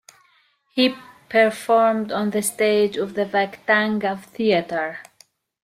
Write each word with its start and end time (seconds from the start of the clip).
He 0.73 0.95
performed 1.29 2.11
on 2.11 2.31
the 2.31 2.41
stage 2.41 2.97
of 2.97 3.13
the 3.13 3.23
Vakhtangov 3.23 4.23
Theatre. 4.23 4.97